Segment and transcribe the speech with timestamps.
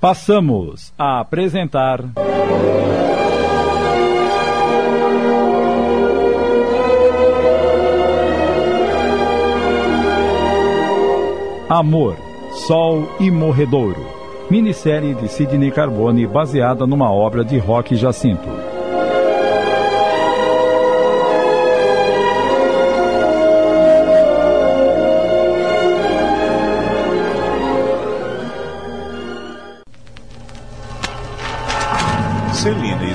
[0.00, 2.04] Passamos a apresentar.
[11.68, 12.16] Amor,
[12.68, 14.06] Sol e Morredouro.
[14.48, 18.67] Minissérie de Sidney Carbone baseada numa obra de Roque Jacinto.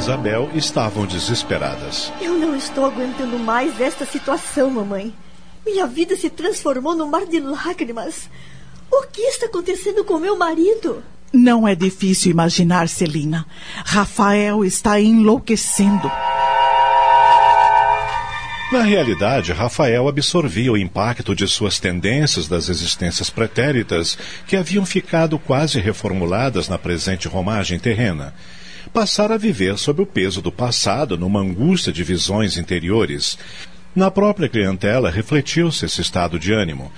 [0.04, 2.12] Isabel estavam desesperadas.
[2.20, 5.14] Eu não estou aguentando mais esta situação, mamãe.
[5.66, 8.30] Minha vida se transformou num mar de lágrimas.
[8.92, 11.02] O que está acontecendo com meu marido?
[11.32, 13.46] Não é difícil imaginar, Celina.
[13.86, 16.12] Rafael está enlouquecendo.
[18.74, 25.40] Na realidade, Rafael absorvia o impacto de suas tendências das existências pretéritas que haviam ficado
[25.40, 28.34] quase reformuladas na presente romagem terrena
[28.92, 33.38] passara a viver sob o peso do passado numa angústia de visões interiores.
[33.96, 36.92] Na própria clientela refletiu-se esse estado de ânimo.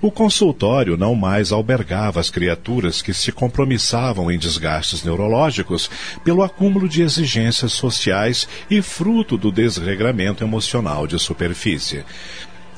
[0.00, 5.90] O consultório não mais albergava as criaturas que se compromissavam em desgastes neurológicos
[6.24, 12.04] pelo acúmulo de exigências sociais e fruto do desregramento emocional de superfície.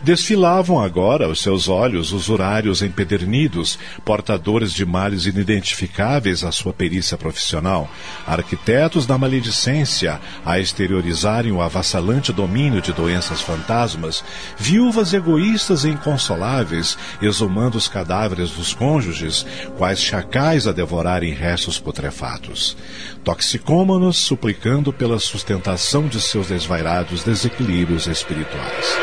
[0.02, 7.86] Desfilavam agora aos seus olhos usurários empedernidos, portadores de males inidentificáveis à sua perícia profissional,
[8.26, 14.24] arquitetos da maledicência a exteriorizarem o avassalante domínio de doenças fantasmas,
[14.56, 19.44] viúvas egoístas e inconsoláveis, exumando os cadáveres dos cônjuges,
[19.76, 22.74] quais chacais a devorarem restos putrefatos.
[23.22, 28.98] Toxicômanos suplicando pela sustentação de seus desvairados desequilíbrios espirituais.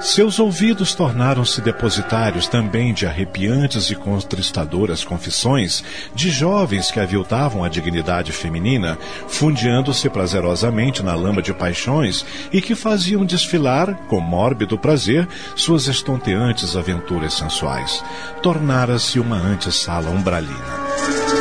[0.00, 5.84] Seus ouvidos tornaram-se depositários também de arrepiantes e contristadoras confissões
[6.14, 8.98] de jovens que aviltavam a dignidade feminina,
[9.28, 16.76] fundeando-se prazerosamente na lama de paixões e que faziam desfilar, com mórbido prazer, suas estonteantes
[16.76, 18.02] aventuras sensuais.
[18.42, 21.39] Tornara-se uma antessala umbralina.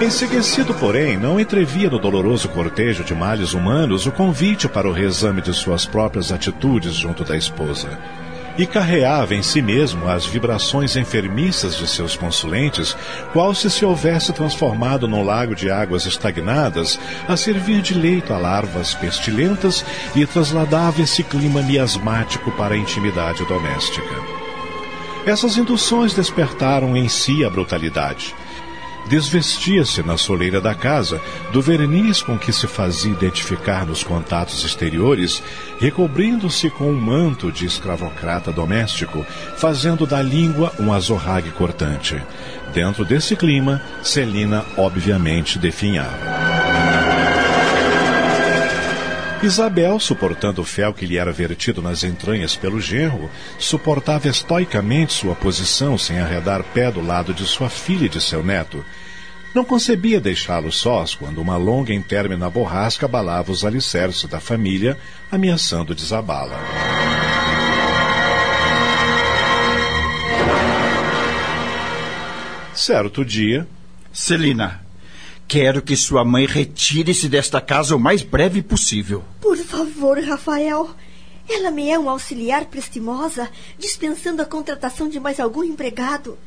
[0.00, 5.40] Enseguecido, porém, não entrevia no doloroso cortejo de males humanos o convite para o reexame
[5.40, 7.98] de suas próprias atitudes junto da esposa.
[8.58, 12.96] E carreava em si mesmo as vibrações enfermiças de seus consulentes,
[13.32, 18.36] qual se se houvesse transformado num lago de águas estagnadas, a servir de leito a
[18.36, 19.84] larvas pestilentas
[20.14, 24.14] e trasladava esse clima miasmático para a intimidade doméstica.
[25.24, 28.34] Essas induções despertaram em si a brutalidade
[29.08, 31.20] desvestia-se na soleira da casa
[31.52, 35.42] do verniz com que se fazia identificar nos contatos exteriores,
[35.78, 39.24] recobrindo-se com um manto de escravocrata doméstico,
[39.56, 42.20] fazendo da língua um azorrague cortante.
[42.72, 46.43] Dentro desse clima, Celina obviamente definhava.
[49.46, 55.34] Isabel, suportando o fel que lhe era vertido nas entranhas pelo genro, suportava estoicamente sua
[55.34, 58.82] posição sem arredar pé do lado de sua filha e de seu neto.
[59.54, 64.98] Não concebia deixá-los sós quando uma longa e intermina borrasca abalava os alicerces da família,
[65.30, 66.58] ameaçando desabá-la.
[72.74, 73.68] Certo dia.
[74.12, 74.83] Celina,
[75.46, 79.22] Quero que sua mãe retire-se desta casa o mais breve possível.
[79.40, 80.90] Por favor, Rafael.
[81.48, 86.38] Ela me é uma auxiliar prestimosa, dispensando a contratação de mais algum empregado.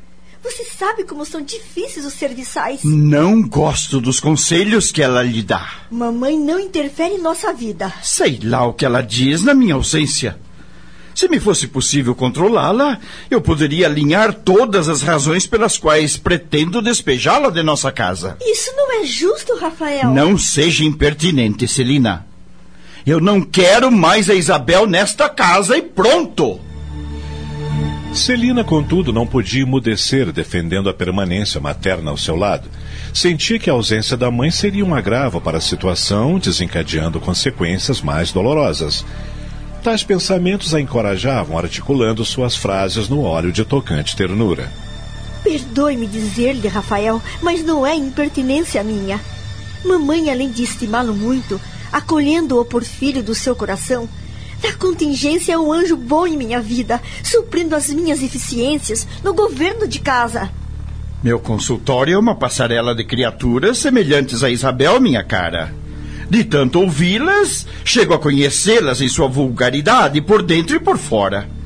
[0.44, 2.84] Você sabe como são difíceis os serviçais.
[2.84, 5.70] Não gosto dos conselhos que ela lhe dá.
[5.92, 7.94] Mamãe não interfere em nossa vida.
[8.02, 10.40] Sei lá o que ela diz na minha ausência.
[11.18, 17.50] Se me fosse possível controlá-la, eu poderia alinhar todas as razões pelas quais pretendo despejá-la
[17.50, 18.38] de nossa casa.
[18.40, 20.14] Isso não é justo, Rafael.
[20.14, 22.28] Não seja impertinente, Celina.
[23.04, 26.60] Eu não quero mais a Isabel nesta casa e pronto!
[28.14, 32.70] Celina, contudo, não podia emudecer defendendo a permanência materna ao seu lado.
[33.12, 38.32] Sentia que a ausência da mãe seria um agravo para a situação, desencadeando consequências mais
[38.32, 39.04] dolorosas.
[39.84, 44.72] Tais pensamentos a encorajavam, articulando suas frases no óleo de tocante ternura.
[45.44, 49.20] Perdoe-me dizer-lhe, Rafael, mas não é impertinência minha.
[49.86, 51.60] Mamãe, além de estimá-lo muito,
[51.92, 54.10] acolhendo-o por filho do seu coração,
[54.62, 59.88] na contingência é um anjo bom em minha vida, suprindo as minhas eficiências no governo
[59.88, 60.50] de casa.
[61.24, 65.74] Meu consultório é uma passarela de criaturas semelhantes a Isabel, minha cara.
[66.30, 71.58] De tanto ouvi-las, chego a conhecê-las em sua vulgaridade por dentro e por fora.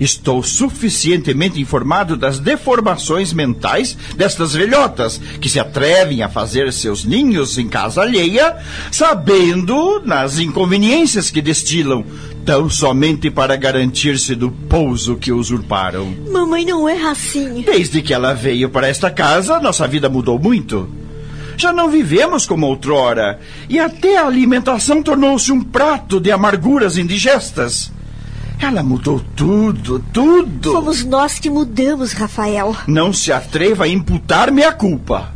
[0.00, 7.56] Estou suficientemente informado das deformações mentais destas velhotas que se atrevem a fazer seus ninhos
[7.56, 8.56] em casa alheia,
[8.90, 12.04] sabendo nas inconveniências que destilam,
[12.44, 16.14] tão somente para garantir-se do pouso que usurparam.
[16.30, 17.62] Mamãe não é assim.
[17.62, 20.88] Desde que ela veio para esta casa, nossa vida mudou muito.
[21.56, 27.90] Já não vivemos como outrora, e até a alimentação tornou-se um prato de amarguras indigestas.
[28.60, 30.72] Ela mudou tudo, tudo.
[30.72, 32.74] Fomos nós que mudamos, Rafael.
[32.86, 35.32] Não se atreva a imputar-me a culpa.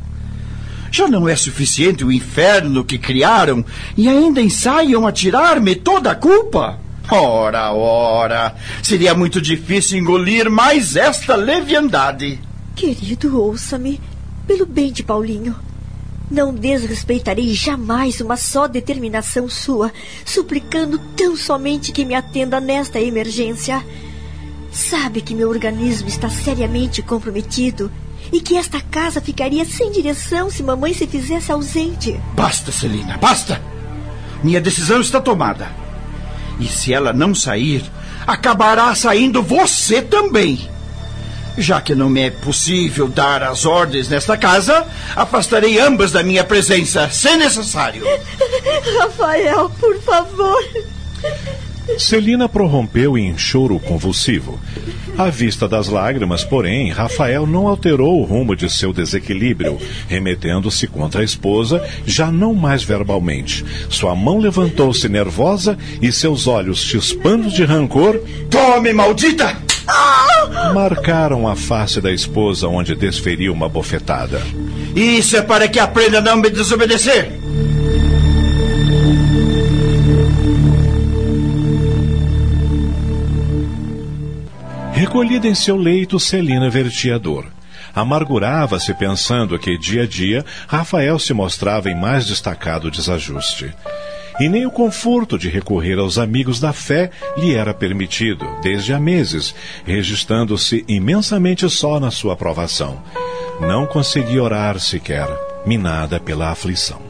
[0.91, 3.65] Já não é suficiente o inferno que criaram
[3.97, 6.79] e ainda ensaiam a tirar-me toda a culpa?
[7.11, 12.41] Ora, ora, seria muito difícil engolir mais esta leviandade.
[12.75, 14.01] Querido, ouça-me.
[14.47, 15.55] Pelo bem de Paulinho.
[16.31, 19.93] Não desrespeitarei jamais uma só determinação sua,
[20.25, 23.85] suplicando tão somente que me atenda nesta emergência.
[24.71, 27.91] Sabe que meu organismo está seriamente comprometido
[28.33, 32.21] e que esta casa ficaria sem direção se mamãe se fizesse ausente.
[32.35, 33.61] Basta, Celina, basta!
[34.45, 35.69] Minha decisão está tomada.
[36.61, 37.83] E se ela não sair,
[38.27, 40.69] acabará saindo você também.
[41.59, 46.45] Já que não me é possível dar as ordens nesta casa, afastarei ambas da minha
[46.45, 48.05] presença, se necessário.
[48.99, 50.63] Rafael, por favor.
[51.99, 54.59] Celina prorrompeu em choro convulsivo.
[55.19, 61.21] À vista das lágrimas, porém, Rafael não alterou o rumo de seu desequilíbrio, remetendo-se contra
[61.21, 63.65] a esposa, já não mais verbalmente.
[63.89, 68.19] Sua mão levantou-se nervosa e seus olhos chispando de rancor.
[68.49, 69.70] Tome, maldita!
[70.75, 74.41] Marcaram a face da esposa, onde desferiu uma bofetada.
[74.95, 77.41] Isso é para que aprenda a não me desobedecer.
[84.93, 87.47] Recolhida em seu leito, Celina vertia dor.
[87.95, 93.75] Amargurava-se pensando que, dia a dia, Rafael se mostrava em mais destacado desajuste.
[94.41, 98.99] E nem o conforto de recorrer aos amigos da fé lhe era permitido, desde há
[98.99, 99.55] meses,
[99.85, 103.03] registrando-se imensamente só na sua aprovação.
[103.61, 105.29] Não conseguia orar sequer,
[105.67, 107.03] minada pela aflição.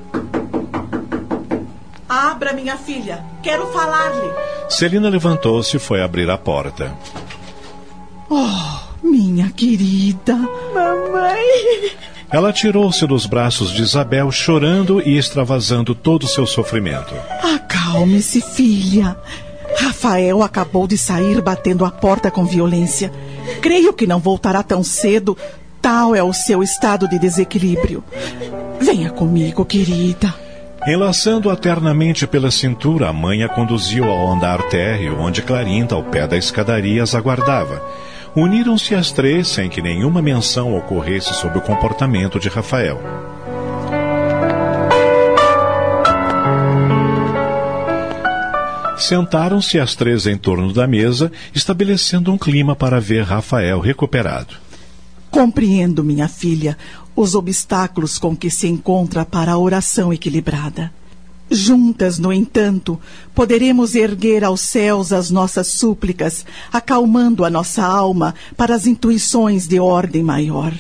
[2.09, 3.25] Abra, minha filha.
[3.41, 4.33] Quero falar-lhe.
[4.69, 6.93] Celina levantou-se e foi abrir a porta.
[8.29, 10.35] Oh, minha querida.
[10.75, 11.93] Mamãe.
[12.33, 17.13] Ela tirou-se dos braços de Isabel, chorando e extravasando todo o seu sofrimento.
[17.43, 19.17] Acalme-se, filha.
[19.79, 23.13] Rafael acabou de sair batendo a porta com violência.
[23.61, 25.37] Creio que não voltará tão cedo.
[25.83, 28.05] Tal é o seu estado de desequilíbrio.
[28.81, 30.33] Venha comigo, querida.
[30.87, 36.27] Enlaçando-a ternamente pela cintura, a mãe a conduziu ao andar térreo, onde Clarinda, ao pé
[36.27, 37.83] da escadaria, as aguardava.
[38.35, 43.01] Uniram-se as três sem que nenhuma menção ocorresse sobre o comportamento de Rafael.
[48.97, 54.55] Sentaram-se as três em torno da mesa, estabelecendo um clima para ver Rafael recuperado.
[55.29, 56.79] Compreendo, minha filha,
[57.17, 60.93] os obstáculos com que se encontra para a oração equilibrada.
[61.51, 63.01] Juntas, no entanto,
[63.35, 69.81] poderemos erguer aos céus as nossas súplicas, acalmando a nossa alma para as intuições de
[69.81, 70.73] ordem maior.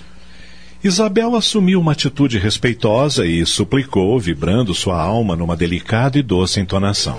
[0.83, 7.19] Isabel assumiu uma atitude respeitosa e suplicou, vibrando sua alma numa delicada e doce entonação.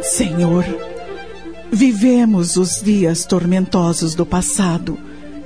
[0.00, 0.64] Senhor,
[1.72, 4.96] vivemos os dias tormentosos do passado,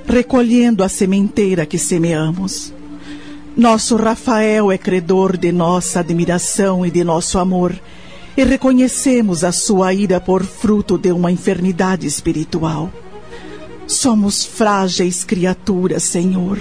[0.05, 2.71] recolhendo a sementeira que semeamos.
[3.57, 7.73] Nosso Rafael é credor de nossa admiração e de nosso amor,
[8.37, 12.91] e reconhecemos a sua ira por fruto de uma enfermidade espiritual.
[13.85, 16.57] Somos frágeis criaturas, Senhor,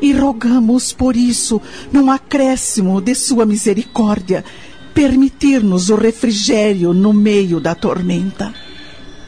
[0.00, 1.60] e rogamos por isso,
[1.92, 4.44] num acréscimo de Sua misericórdia,
[4.94, 8.54] permitir-nos o refrigério no meio da tormenta.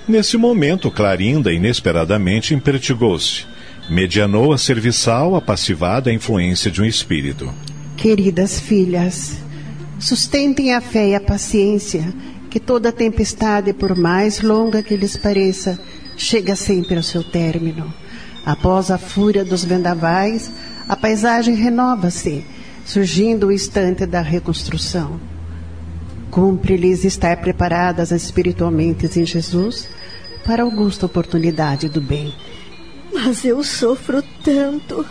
[0.06, 3.44] Nesse momento, Clarinda inesperadamente impertigou-se.
[3.88, 7.48] Medianou a serviçal, apassivada à influência de um espírito.
[7.96, 9.36] Queridas filhas,
[10.00, 12.12] sustentem a fé e a paciência,
[12.50, 15.78] que toda tempestade, por mais longa que lhes pareça,
[16.16, 17.94] chega sempre ao seu término.
[18.44, 20.50] Após a fúria dos vendavais,
[20.88, 22.44] a paisagem renova-se,
[22.84, 25.20] surgindo o instante da reconstrução.
[26.28, 29.88] Cumpre-lhes estar preparadas espiritualmente em Jesus
[30.44, 32.34] para a augusta oportunidade do bem.
[33.26, 35.04] Mas eu sofro tanto.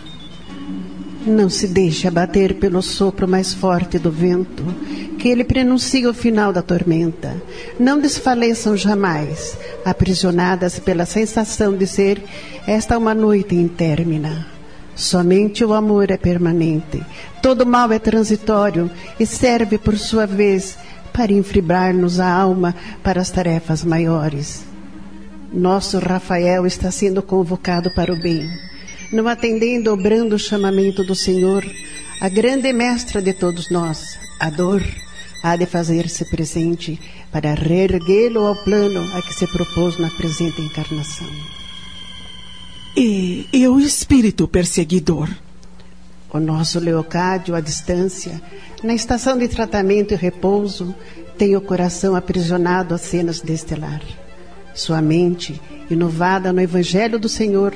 [1.28, 4.64] Não se deixe abater pelo sopro mais forte do vento,
[5.20, 7.36] que ele prenuncia o final da tormenta.
[7.78, 12.24] Não desfaleçam jamais, aprisionadas pela sensação de ser
[12.66, 14.48] esta uma noite intermina.
[14.96, 17.04] Somente o amor é permanente.
[17.42, 20.78] Todo mal é transitório e serve, por sua vez,
[21.12, 24.75] para enfribrar-nos a alma para as tarefas maiores.
[25.56, 28.48] Nosso Rafael está sendo convocado para o bem
[29.12, 31.66] não atendendo ao brando chamamento do Senhor,
[32.22, 34.84] a grande mestra de todos nós, a dor,
[35.44, 37.00] há de fazer-se presente
[37.32, 41.30] para reerguê-lo ao plano a que se propôs na presente encarnação.
[42.96, 45.30] E, e o espírito perseguidor?
[46.32, 48.42] O nosso Leocádio, à distância,
[48.84, 50.94] na estação de tratamento e repouso,
[51.38, 54.02] tem o coração aprisionado às cenas deste lar.
[54.76, 57.74] Sua mente, inovada no Evangelho do Senhor,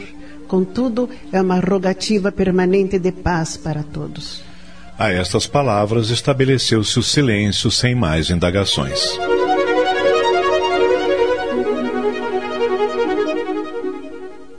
[0.49, 4.41] Contudo, é uma rogativa permanente de paz para todos.
[4.97, 8.99] A estas palavras estabeleceu-se o silêncio sem mais indagações.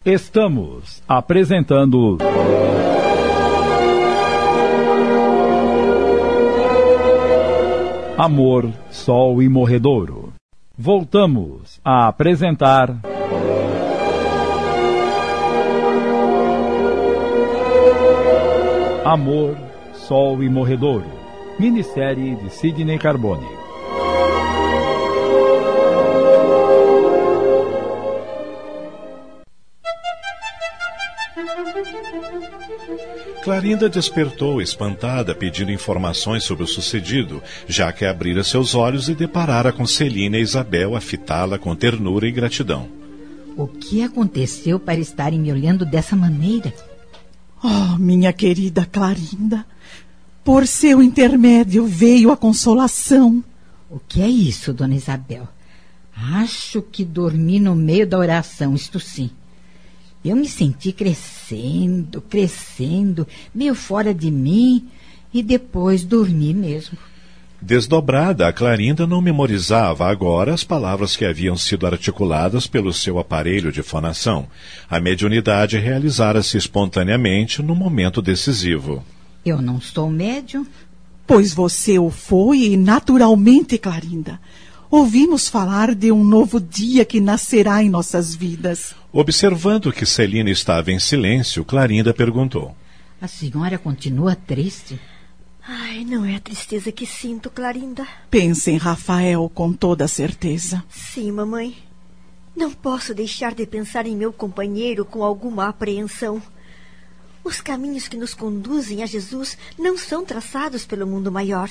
[0.05, 2.19] Estamos apresentando.
[8.17, 10.33] Amor, Sol e Morredouro.
[10.83, 13.03] Voltamos a apresentar.
[19.05, 19.59] Amor,
[19.93, 21.05] Sol e Morredouro.
[21.59, 23.60] Minissérie de Sidney Carbone.
[33.51, 39.73] Clarinda despertou espantada, pedindo informações sobre o sucedido, já que abrira seus olhos e deparara
[39.73, 42.89] com Celina e Isabel a fitá-la com ternura e gratidão.
[43.57, 46.73] O que aconteceu para estarem me olhando dessa maneira?
[47.61, 49.67] Oh, minha querida Clarinda,
[50.45, 53.43] por seu intermédio veio a consolação.
[53.91, 55.49] O que é isso, dona Isabel?
[56.17, 59.29] Acho que dormi no meio da oração, isto sim.
[60.25, 64.87] Eu me senti crescendo, crescendo, meio fora de mim,
[65.33, 66.99] e depois dormi mesmo.
[67.63, 73.71] Desdobrada, a Clarinda não memorizava agora as palavras que haviam sido articuladas pelo seu aparelho
[73.71, 74.47] de fonação.
[74.89, 79.05] A mediunidade realizara-se espontaneamente no momento decisivo.
[79.45, 80.67] Eu não sou médium?
[81.27, 84.41] Pois você o foi e naturalmente, Clarinda.
[84.91, 88.95] Ouvimos falar de um novo dia que nascerá em nossas vidas.
[89.13, 92.77] Observando que Celina estava em silêncio, Clarinda perguntou:
[93.21, 95.01] A senhora continua triste?
[95.67, 98.07] Ai, não é a tristeza que sinto, Clarinda.
[98.31, 100.85] Pense em Rafael com toda certeza.
[100.89, 101.77] Sim, mamãe.
[102.57, 106.41] Não posso deixar de pensar em meu companheiro com alguma apreensão.
[107.43, 111.69] Os caminhos que nos conduzem a Jesus não são traçados pelo mundo maior.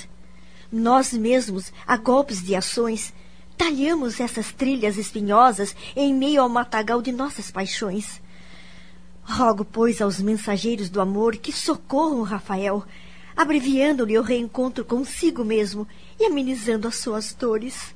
[0.71, 3.13] Nós mesmos, a golpes de ações,
[3.59, 8.21] talhamos essas trilhas espinhosas em meio ao matagal de nossas paixões.
[9.21, 12.85] Rogo, pois, aos mensageiros do amor que socorram Rafael
[13.35, 15.85] abreviando-lhe o reencontro consigo mesmo
[16.17, 17.93] e amenizando as suas dores.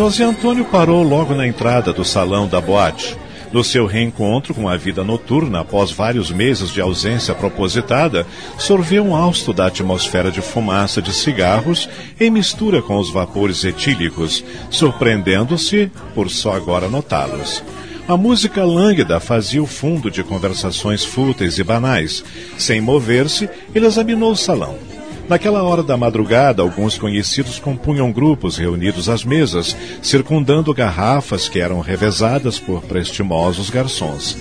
[0.00, 3.14] José Antônio parou logo na entrada do salão da boate
[3.52, 8.26] no seu reencontro com a vida noturna após vários meses de ausência propositada,
[8.56, 11.86] sorveu um hausto da atmosfera de fumaça de cigarros
[12.18, 17.62] em mistura com os vapores etílicos, surpreendendo-se por só agora notá-los.
[18.08, 22.24] A música lânguida fazia o fundo de conversações fúteis e banais.
[22.56, 24.89] Sem mover-se, ele examinou o salão.
[25.30, 31.78] Naquela hora da madrugada, alguns conhecidos compunham grupos reunidos às mesas, circundando garrafas que eram
[31.78, 34.36] revezadas por prestimosos garçons.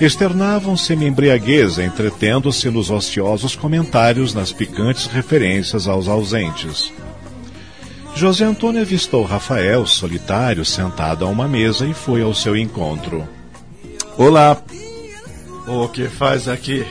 [0.00, 6.92] Externavam semi-embriaguez, entretendo-se nos ociosos comentários nas picantes referências aos ausentes.
[8.14, 13.26] José Antônio avistou Rafael, solitário, sentado a uma mesa e foi ao seu encontro.
[14.16, 14.62] Olá.
[15.66, 16.86] O que faz aqui?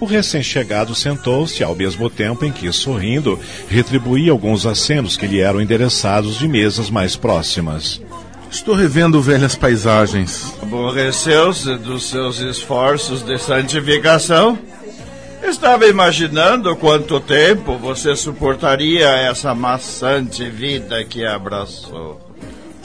[0.00, 3.38] O recém-chegado sentou-se ao mesmo tempo em que, sorrindo,
[3.68, 8.00] retribuía alguns acenos que lhe eram endereçados de mesas mais próximas.
[8.50, 10.54] Estou revendo velhas paisagens.
[10.62, 14.58] Aborreceu-se dos seus esforços de santificação?
[15.42, 22.20] Estava imaginando quanto tempo você suportaria essa maçante vida que abraçou.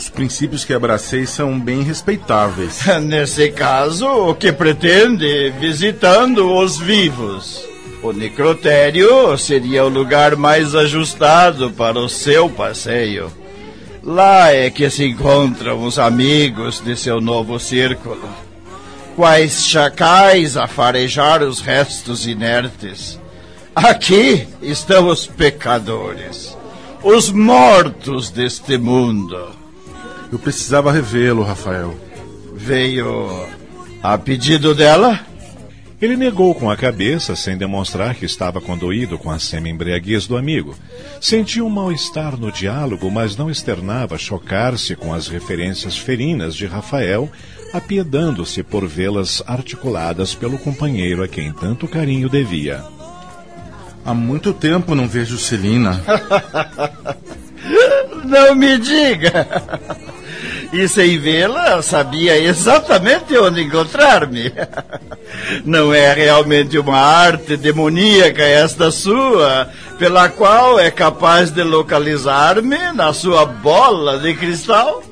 [0.03, 2.81] Os princípios que abracei são bem respeitáveis.
[3.03, 7.63] Nesse caso, o que pretende visitando os vivos?
[8.01, 13.31] O necrotério seria o lugar mais ajustado para o seu passeio.
[14.03, 18.27] Lá é que se encontram os amigos de seu novo círculo.
[19.15, 23.17] Quais chacais a farejar os restos inertes.
[23.73, 26.57] Aqui estão os pecadores,
[27.01, 29.62] os mortos deste mundo.
[30.33, 31.95] Eu precisava revê-lo, Rafael.
[32.55, 33.45] Veio
[34.01, 35.19] a pedido dela?
[36.01, 40.75] Ele negou com a cabeça, sem demonstrar que estava condoído com a semi-embriaguez do amigo.
[41.21, 47.31] Sentia um mal-estar no diálogo, mas não externava chocar-se com as referências ferinas de Rafael,
[47.71, 52.83] apiedando-se por vê-las articuladas pelo companheiro a quem tanto carinho devia.
[54.03, 56.03] Há muito tempo não vejo Celina.
[58.25, 59.47] não me diga!
[60.73, 64.51] E sem vê-la, sabia exatamente onde encontrar-me.
[65.63, 73.13] Não é realmente uma arte demoníaca esta sua, pela qual é capaz de localizar-me na
[73.13, 75.03] sua bola de cristal?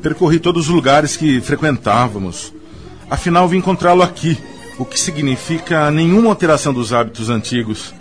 [0.00, 2.50] Percorri todos os lugares que frequentávamos.
[3.10, 4.38] Afinal, vim encontrá-lo aqui,
[4.78, 7.92] o que significa nenhuma alteração dos hábitos antigos.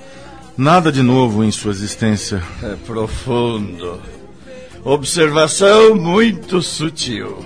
[0.58, 2.42] Nada de novo em sua existência.
[2.64, 4.00] É profundo.
[4.84, 7.46] Observação muito sutil.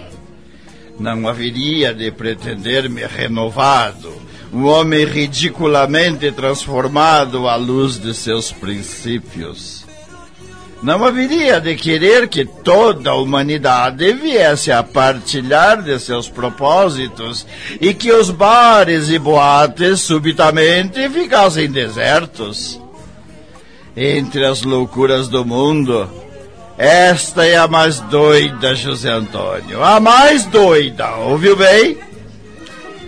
[0.98, 4.14] Não haveria de pretender-me renovado,
[4.54, 9.86] um homem ridiculamente transformado à luz de seus princípios.
[10.82, 17.46] Não haveria de querer que toda a humanidade viesse a partilhar de seus propósitos
[17.82, 22.80] e que os bares e boates subitamente ficassem desertos.
[23.98, 26.10] Entre as loucuras do mundo,
[26.78, 29.82] esta é a mais doida, José Antônio.
[29.84, 31.98] A mais doida, ouviu bem?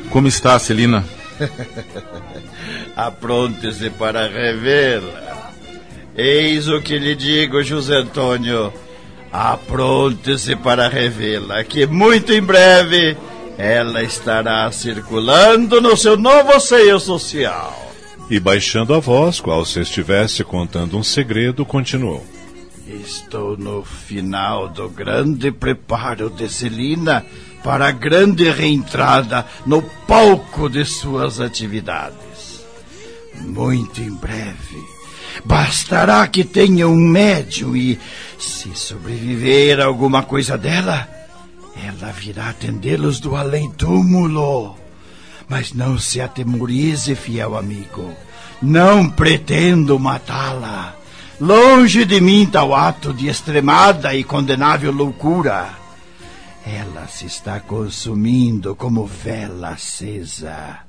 [0.10, 1.04] Como está, Celina?
[2.96, 5.52] Apronte-se para revê-la.
[6.16, 8.74] Eis o que lhe digo, José Antônio.
[9.32, 13.18] Apronte-se para revê-la, que muito em breve
[13.58, 17.86] ela estará circulando no seu novo seio social.
[18.30, 22.37] E baixando a voz, qual se estivesse contando um segredo, continuou.
[22.90, 27.26] Estou no final do grande preparo de Celina
[27.62, 32.64] para a grande reentrada no palco de suas atividades.
[33.42, 34.82] Muito em breve.
[35.44, 38.00] Bastará que tenha um médium e,
[38.40, 41.10] se sobreviver alguma coisa dela,
[41.76, 44.78] ela virá atendê-los do além-túmulo.
[45.50, 48.14] Mas não se atemorize, fiel amigo.
[48.62, 50.97] Não pretendo matá-la.
[51.40, 55.70] Longe de mim tal ato de extremada e condenável loucura.
[56.66, 60.80] Ela se está consumindo como vela acesa.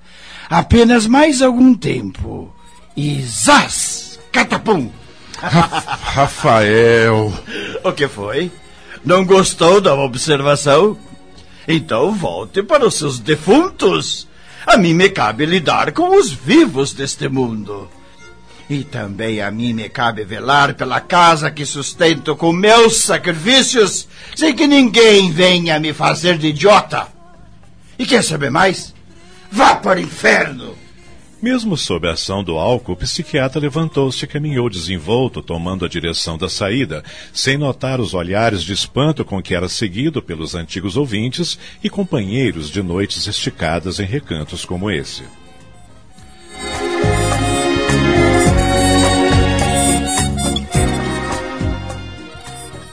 [0.48, 2.50] Apenas mais algum tempo.
[2.96, 4.18] E zás!
[4.32, 4.90] Catapum!
[5.36, 7.32] Rafael!
[7.84, 8.50] O que foi?
[9.04, 10.96] Não gostou da observação?
[11.66, 14.26] Então volte para os seus defuntos.
[14.66, 17.88] A mim me cabe lidar com os vivos deste mundo.
[18.68, 24.54] E também a mim me cabe velar pela casa que sustento com meus sacrifícios, sem
[24.54, 27.08] que ninguém venha me fazer de idiota.
[27.98, 28.94] E quer saber mais?
[29.50, 30.76] Vá para o inferno!
[31.40, 36.36] Mesmo sob a ação do álcool, o psiquiatra levantou-se e caminhou desenvolto, tomando a direção
[36.36, 41.56] da saída, sem notar os olhares de espanto com que era seguido pelos antigos ouvintes
[41.82, 45.22] e companheiros de noites esticadas em recantos como esse.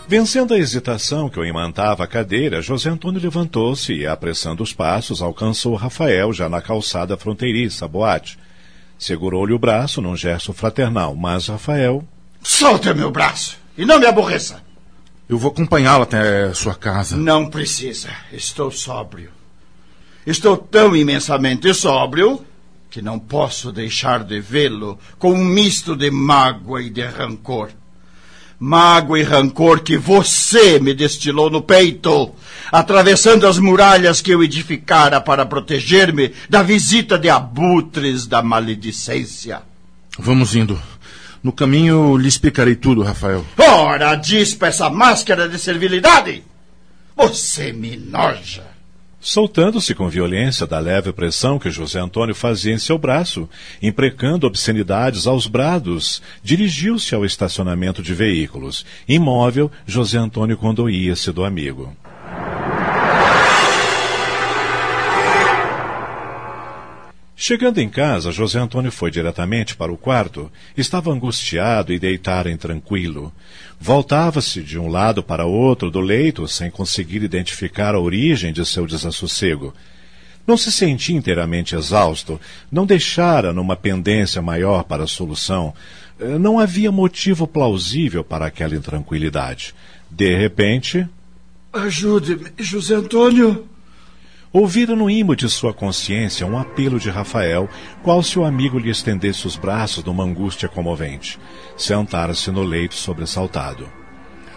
[0.08, 5.20] Vencendo a hesitação que o imantava a cadeira, José Antônio levantou-se e, apressando os passos,
[5.20, 8.38] alcançou Rafael já na calçada fronteiriça, boate.
[9.00, 12.08] Segurou-lhe o braço num gesto fraternal, mas Rafael.
[12.44, 14.64] Solte meu braço e não me aborreça.
[15.28, 17.18] Eu vou acompanhá-lo até sua casa.
[17.18, 18.10] Não precisa.
[18.32, 19.32] Estou sóbrio.
[20.24, 22.46] Estou tão imensamente sóbrio
[22.92, 27.72] que não posso deixar de vê-lo com um misto de mágoa e de rancor
[28.60, 32.34] mágoa e rancor que você me destilou no peito,
[32.72, 39.62] atravessando as muralhas que eu edificara para proteger-me da visita de abutres da maledicência.
[40.18, 40.82] Vamos indo.
[41.44, 43.46] No caminho lhe explicarei tudo, Rafael.
[43.58, 46.44] Ora, dispa essa máscara de servilidade!
[47.16, 48.75] Você me noja!
[49.26, 53.50] Soltando-se com violência da leve pressão que José Antônio fazia em seu braço,
[53.82, 58.86] imprecando obscenidades aos brados, dirigiu-se ao estacionamento de veículos.
[59.10, 61.92] Imóvel, José Antônio condoía-se do amigo.
[67.38, 70.50] Chegando em casa, José Antônio foi diretamente para o quarto.
[70.78, 73.32] Estava angustiado e deitara intranquilo.
[73.78, 78.88] Voltava-se de um lado para outro do leito sem conseguir identificar a origem de seu
[78.88, 79.74] desassossego.
[80.48, 82.40] Não se sentia inteiramente exausto,
[82.72, 85.74] não deixara numa pendência maior para a solução.
[86.18, 89.76] Eh, não havia motivo plausível para aquela intranquilidade.
[90.10, 91.06] De repente.
[91.74, 93.68] Ajude-me, José Antônio!
[94.56, 97.68] Ouvira no imo de sua consciência um apelo de Rafael,
[98.02, 101.38] qual se o amigo lhe estendesse os braços numa angústia comovente.
[101.76, 103.92] Sentara-se no leito sobressaltado.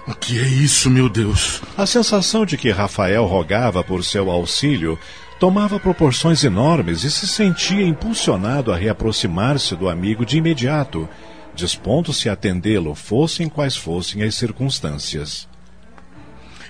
[0.06, 1.60] O que é isso, meu Deus?
[1.76, 4.96] A sensação de que Rafael rogava por seu auxílio
[5.40, 11.08] tomava proporções enormes e se sentia impulsionado a reaproximar-se do amigo de imediato,
[11.56, 15.47] dispondo-se a atendê-lo, fossem quais fossem as circunstâncias.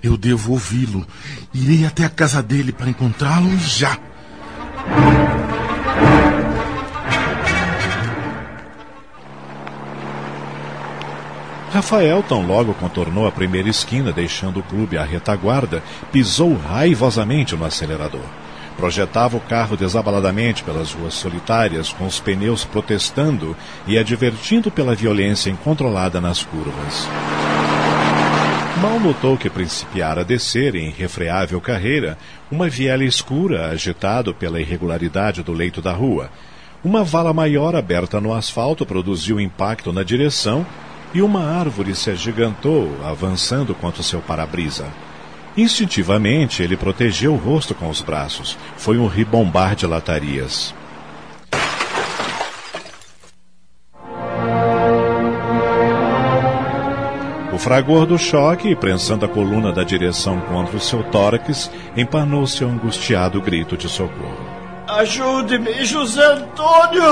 [0.03, 1.07] Eu devo ouvi-lo.
[1.53, 3.99] Irei até a casa dele para encontrá-lo já.
[11.73, 17.65] Rafael, tão logo contornou a primeira esquina, deixando o clube à retaguarda, pisou raivosamente no
[17.65, 18.25] acelerador.
[18.77, 23.57] Projetava o carro desabaladamente pelas ruas solitárias, com os pneus protestando
[23.87, 27.09] e advertindo pela violência incontrolada nas curvas.
[28.81, 32.17] Mal notou que principiara a descer em refreável carreira
[32.49, 36.31] uma viela escura agitado pela irregularidade do leito da rua.
[36.85, 40.65] Uma vala maior aberta no asfalto produziu impacto na direção
[41.13, 44.87] e uma árvore se agigantou, avançando contra seu para-brisa.
[45.57, 48.57] Instintivamente, ele protegeu o rosto com os braços.
[48.77, 50.73] Foi um ribombar de latarias.
[57.59, 62.69] O fragor do choque, prensando a coluna da direção contra o seu tórax, empanou seu
[62.69, 64.39] angustiado grito de socorro.
[64.87, 67.03] Ajude-me, José Antônio!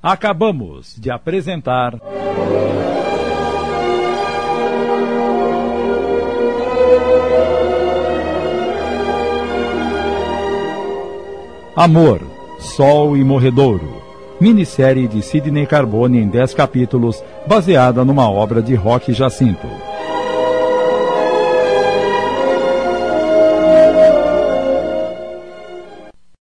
[0.00, 1.98] Acabamos de apresentar.
[11.74, 12.22] Amor,
[12.60, 14.07] Sol e Morredouro.
[14.40, 19.87] Minissérie de Sidney Carbone em 10 capítulos, baseada numa obra de Roque Jacinto.